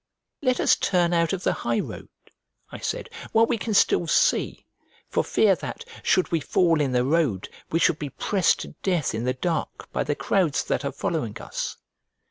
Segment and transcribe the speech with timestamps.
[0.41, 2.09] "Let us turn out of the high road,"
[2.71, 4.65] I said, "while we can still see,
[5.09, 9.13] for fear that, should we fall in the road, we should be pressed to death
[9.13, 11.77] in the dark, by the crowds that are following us."